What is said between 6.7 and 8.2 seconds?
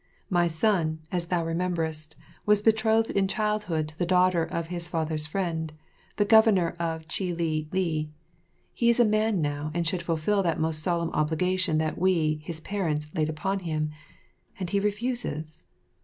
of Chili li.